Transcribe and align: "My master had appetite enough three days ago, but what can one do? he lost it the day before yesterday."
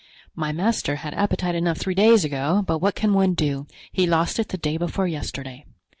"My 0.35 0.51
master 0.51 0.95
had 0.95 1.13
appetite 1.13 1.53
enough 1.53 1.77
three 1.77 1.93
days 1.93 2.25
ago, 2.25 2.63
but 2.65 2.79
what 2.79 2.95
can 2.95 3.13
one 3.13 3.35
do? 3.35 3.67
he 3.91 4.07
lost 4.07 4.39
it 4.39 4.47
the 4.49 4.57
day 4.57 4.75
before 4.77 5.05
yesterday." 5.05 5.63